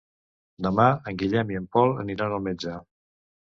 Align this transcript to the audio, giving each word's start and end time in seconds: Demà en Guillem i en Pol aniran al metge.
Demà 0.67 0.85
en 1.11 1.19
Guillem 1.23 1.53
i 1.53 1.59
en 1.59 1.67
Pol 1.77 1.93
aniran 2.05 2.35
al 2.39 2.43
metge. 2.49 2.75